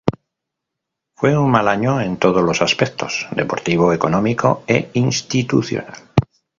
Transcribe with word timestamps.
Fue 1.15 1.37
un 1.37 1.51
mal 1.51 1.67
año 1.67 2.01
en 2.01 2.17
todos 2.17 2.41
los 2.41 2.63
aspectos: 2.63 3.27
deportivo, 3.35 3.93
económico 3.93 4.63
e 4.65 4.89
institucional. 4.95 5.93